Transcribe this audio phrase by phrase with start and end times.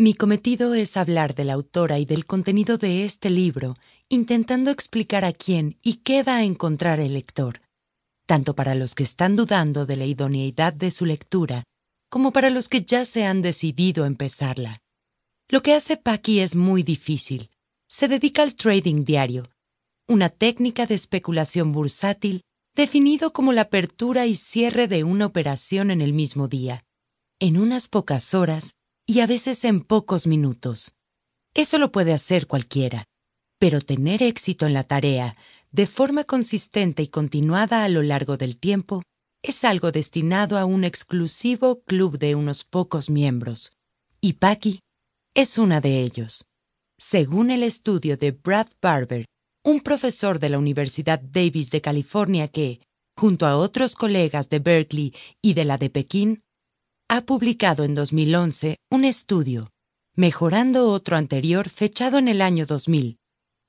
[0.00, 3.76] Mi cometido es hablar de la autora y del contenido de este libro,
[4.08, 7.62] intentando explicar a quién y qué va a encontrar el lector,
[8.24, 11.64] tanto para los que están dudando de la idoneidad de su lectura,
[12.08, 14.78] como para los que ya se han decidido empezarla.
[15.48, 17.50] Lo que hace Paki es muy difícil.
[17.88, 19.50] Se dedica al trading diario,
[20.06, 22.42] una técnica de especulación bursátil
[22.76, 26.84] definido como la apertura y cierre de una operación en el mismo día,
[27.40, 28.76] en unas pocas horas
[29.10, 30.92] y a veces en pocos minutos.
[31.54, 33.06] Eso lo puede hacer cualquiera,
[33.58, 35.34] pero tener éxito en la tarea
[35.72, 39.02] de forma consistente y continuada a lo largo del tiempo
[39.42, 43.72] es algo destinado a un exclusivo club de unos pocos miembros,
[44.20, 44.80] y Paki
[45.34, 46.44] es una de ellos.
[46.98, 49.24] Según el estudio de Brad Barber,
[49.64, 52.80] un profesor de la Universidad Davis de California que,
[53.16, 56.42] junto a otros colegas de Berkeley y de la de Pekín,
[57.10, 59.70] ha publicado en 2011 un estudio,
[60.14, 63.16] mejorando otro anterior fechado en el año 2000,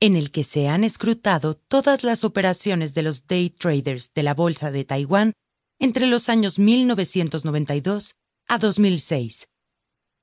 [0.00, 4.32] en el que se han escrutado todas las operaciones de los day traders de la
[4.32, 5.34] Bolsa de Taiwán
[5.78, 8.14] entre los años 1992
[8.48, 9.48] a 2006.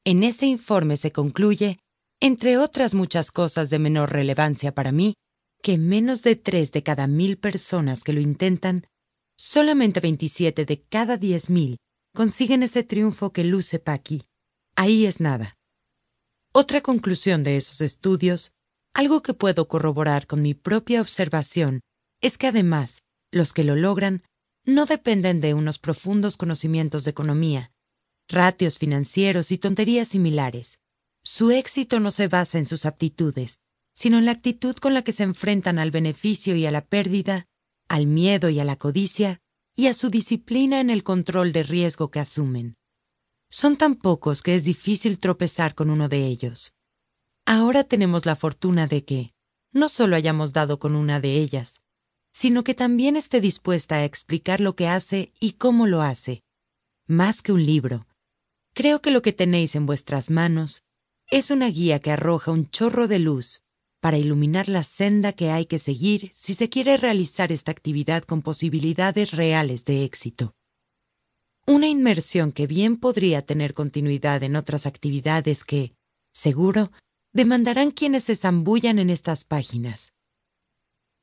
[0.06, 1.78] En ese informe se concluye,
[2.20, 5.14] entre otras muchas cosas de menor relevancia para mí,
[5.62, 8.88] que menos de tres de cada mil personas que lo intentan,
[9.38, 11.78] solamente 27 de cada diez mil
[12.14, 14.23] consiguen ese triunfo que luce Paki.
[14.75, 15.58] Ahí es nada.
[16.52, 18.53] Otra conclusión de esos estudios,
[18.94, 21.81] algo que puedo corroborar con mi propia observación,
[22.22, 24.23] es que además, los que lo logran
[24.66, 27.72] no dependen de unos profundos conocimientos de economía,
[28.30, 30.78] ratios financieros y tonterías similares.
[31.23, 33.59] Su éxito no se basa en sus aptitudes,
[33.94, 37.47] sino en la actitud con la que se enfrentan al beneficio y a la pérdida,
[37.88, 39.41] al miedo y a la codicia,
[39.76, 42.78] y a su disciplina en el control de riesgo que asumen.
[43.50, 46.74] Son tan pocos que es difícil tropezar con uno de ellos.
[47.46, 49.34] Ahora tenemos la fortuna de que
[49.72, 51.82] no solo hayamos dado con una de ellas,
[52.32, 56.44] sino que también esté dispuesta a explicar lo que hace y cómo lo hace.
[57.08, 58.08] Más que un libro,
[58.74, 60.84] creo que lo que tenéis en vuestras manos
[61.30, 63.62] es una guía que arroja un chorro de luz
[64.03, 68.41] para iluminar la senda que hay que seguir si se quiere realizar esta actividad con
[68.41, 70.56] posibilidades reales de éxito.
[71.66, 75.96] Una inmersión que bien podría tener continuidad en otras actividades que,
[76.34, 76.91] seguro,
[77.31, 80.12] demandarán quienes se zambullan en estas páginas.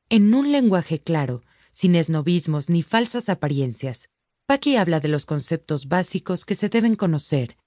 [0.09, 4.09] En un lenguaje claro, sin esnovismos ni falsas apariencias,
[4.47, 7.59] Paki habla de los conceptos básicos que se deben conocer,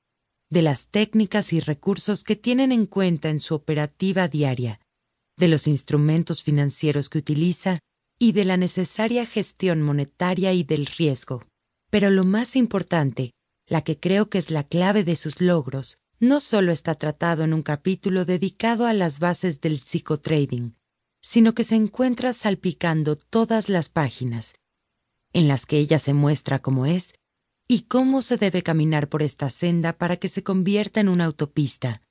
[0.50, 4.80] de las técnicas y recursos que tienen en cuenta en su operativa diaria,
[5.38, 7.80] de los instrumentos financieros que utiliza
[8.20, 11.44] y de la necesaria gestión monetaria y del riesgo.
[11.90, 13.32] Pero lo más importante,
[13.68, 17.54] la que creo que es la clave de sus logros, no solo está tratado en
[17.54, 20.76] un capítulo dedicado a las bases del psicotrading,
[21.22, 24.54] sino que se encuentra salpicando todas las páginas,
[25.34, 27.14] en las que ella se muestra como es
[27.68, 32.02] y cómo se debe caminar por esta senda para que se convierta en una autopista,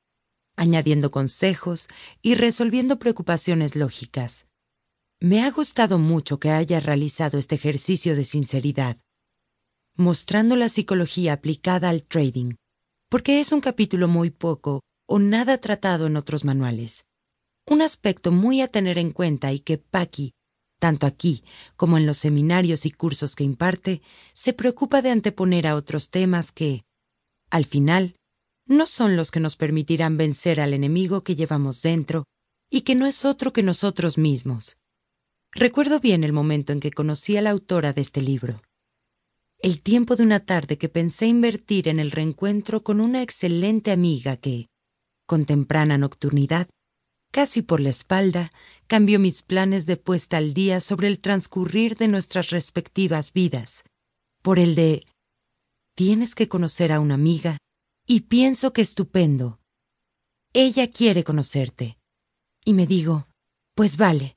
[0.57, 1.89] añadiendo consejos
[2.21, 4.47] y resolviendo preocupaciones lógicas.
[5.21, 8.99] Me ha gustado mucho que haya realizado este ejercicio de sinceridad,
[9.97, 12.55] mostrando la psicología aplicada al trading,
[13.09, 17.05] porque es un capítulo muy poco o nada tratado en otros manuales.
[17.67, 20.33] Un aspecto muy a tener en cuenta y que Paki,
[20.81, 21.45] tanto aquí
[21.77, 24.03] como en los seminarios y cursos que imparte,
[24.35, 26.83] se preocupa de anteponer a otros temas que,
[27.51, 28.17] al final,
[28.67, 32.25] no son los que nos permitirán vencer al enemigo que llevamos dentro
[32.71, 34.79] y que no es otro que nosotros mismos.
[35.53, 38.63] Recuerdo bien el momento en que conocí a la autora de este libro.
[39.59, 44.37] El tiempo de una tarde que pensé invertir en el reencuentro con una excelente amiga
[44.37, 44.69] que,
[45.27, 46.69] con temprana nocturnidad,
[47.31, 48.53] casi por la espalda,
[48.87, 53.85] cambió mis planes de puesta al día sobre el transcurrir de nuestras respectivas vidas,
[54.43, 55.07] por el de
[55.95, 57.59] tienes que conocer a una amiga
[58.07, 59.61] y pienso que estupendo.
[60.53, 61.99] Ella quiere conocerte.
[62.65, 63.27] Y me digo,
[63.75, 64.37] pues vale,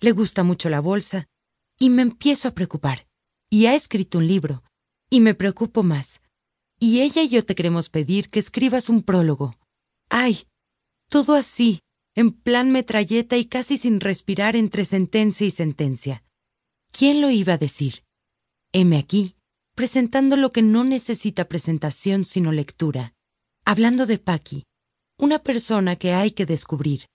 [0.00, 1.28] le gusta mucho la bolsa,
[1.78, 3.06] y me empiezo a preocupar.
[3.50, 4.62] Y ha escrito un libro,
[5.10, 6.20] y me preocupo más.
[6.78, 9.58] Y ella y yo te queremos pedir que escribas un prólogo.
[10.08, 10.46] ¡Ay!
[11.08, 11.80] Todo así,
[12.14, 16.24] en plan metralleta y casi sin respirar entre sentencia y sentencia.
[16.92, 18.04] ¿Quién lo iba a decir?
[18.72, 19.36] Heme aquí,
[19.80, 23.14] presentando lo que no necesita presentación sino lectura,
[23.64, 24.64] hablando de Paki,
[25.16, 27.06] una persona que hay que descubrir,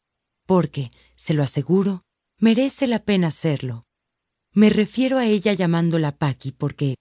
[0.48, 2.02] porque, se lo aseguro,
[2.40, 3.86] merece la pena hacerlo.
[4.52, 6.96] Me refiero a ella llamándola Paki porque,